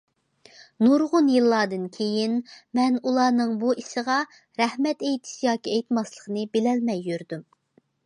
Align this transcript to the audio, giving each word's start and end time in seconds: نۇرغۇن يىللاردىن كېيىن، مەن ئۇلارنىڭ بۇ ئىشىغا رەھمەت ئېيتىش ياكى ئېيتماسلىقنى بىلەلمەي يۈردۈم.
نۇرغۇن 0.85 1.27
يىللاردىن 1.33 1.83
كېيىن، 1.97 2.33
مەن 2.81 2.99
ئۇلارنىڭ 3.03 3.55
بۇ 3.67 3.77
ئىشىغا 3.83 4.19
رەھمەت 4.65 5.09
ئېيتىش 5.11 5.39
ياكى 5.47 5.77
ئېيتماسلىقنى 5.79 6.53
بىلەلمەي 6.59 7.11
يۈردۈم. 7.13 7.51